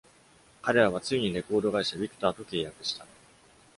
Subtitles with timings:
[0.63, 3.05] 彼らはついにレコード会社ビクターと契約した。